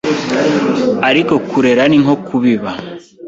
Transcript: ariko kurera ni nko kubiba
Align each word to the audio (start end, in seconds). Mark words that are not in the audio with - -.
ariko 1.09 1.33
kurera 1.49 1.83
ni 1.87 1.97
nko 2.03 2.15
kubiba 2.25 2.71